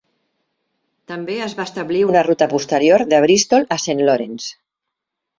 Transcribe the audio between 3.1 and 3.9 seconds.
de Bristol a